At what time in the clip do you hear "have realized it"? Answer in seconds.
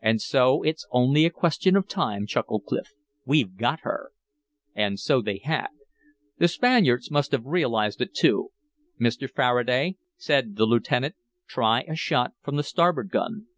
7.32-8.14